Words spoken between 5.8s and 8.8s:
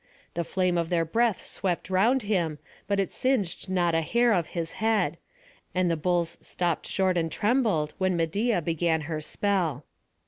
the bulls stopped short and trembled, when Medeia